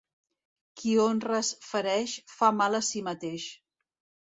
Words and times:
Qui 0.79 0.93
honres 1.03 1.51
fereix, 1.67 2.17
fa 2.39 2.51
mal 2.63 2.81
a 2.81 2.83
si 2.91 3.05
mateix. 3.11 3.49